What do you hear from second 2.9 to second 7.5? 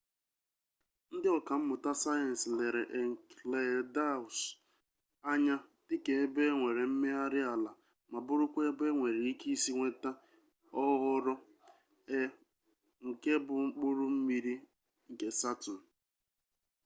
enceladus anya dịka ebe e nwere mmegharị